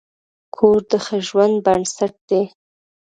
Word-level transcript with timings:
کور 0.55 0.79
د 0.89 0.91
ښه 1.05 1.17
ژوند 1.27 1.55
بنسټ 1.65 2.13
دی. 2.29 2.41